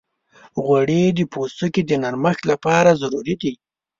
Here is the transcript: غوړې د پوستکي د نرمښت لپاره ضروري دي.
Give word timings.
غوړې 0.63 1.03
د 1.17 1.19
پوستکي 1.31 1.81
د 1.85 1.91
نرمښت 2.03 2.41
لپاره 2.51 2.97
ضروري 3.01 3.35
دي. 3.41 3.53